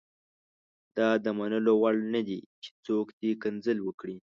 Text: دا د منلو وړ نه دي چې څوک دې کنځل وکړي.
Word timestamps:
دا 0.97 1.09
د 1.23 1.25
منلو 1.37 1.73
وړ 1.81 1.95
نه 2.13 2.21
دي 2.27 2.39
چې 2.63 2.69
څوک 2.85 3.05
دې 3.21 3.31
کنځل 3.43 3.77
وکړي. 3.83 4.15